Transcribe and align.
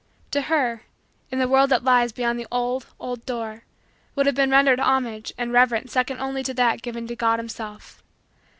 To 0.31 0.41
her, 0.41 0.81
in 1.29 1.37
the 1.37 1.47
world 1.47 1.69
that 1.69 1.83
lies 1.83 2.11
beyond 2.11 2.39
the 2.39 2.47
old, 2.51 2.87
old, 2.99 3.23
door, 3.23 3.65
would 4.15 4.25
have 4.25 4.33
been 4.33 4.49
rendered 4.49 4.79
homage 4.79 5.31
and 5.37 5.53
reverence 5.53 5.91
second 5.91 6.19
only 6.19 6.41
to 6.41 6.55
that 6.55 6.81
given 6.81 7.05
to 7.05 7.15
God 7.15 7.37
Himself. 7.37 8.01